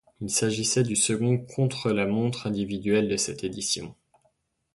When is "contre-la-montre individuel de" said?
1.37-3.17